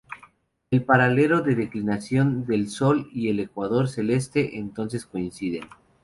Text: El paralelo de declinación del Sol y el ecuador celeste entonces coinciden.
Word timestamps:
El 0.71 0.83
paralelo 0.83 1.41
de 1.41 1.53
declinación 1.53 2.47
del 2.47 2.69
Sol 2.69 3.07
y 3.13 3.29
el 3.29 3.39
ecuador 3.39 3.87
celeste 3.87 4.57
entonces 4.57 5.05
coinciden. 5.05 5.65